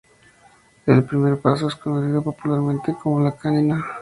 [0.87, 3.85] El primer paso es conocido popularmente como "la Canina".